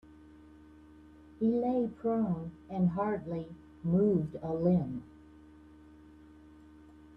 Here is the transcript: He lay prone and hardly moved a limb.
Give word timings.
He 1.39 1.51
lay 1.51 1.85
prone 2.01 2.53
and 2.71 2.89
hardly 2.89 3.49
moved 3.83 4.35
a 4.41 4.51
limb. 4.51 5.03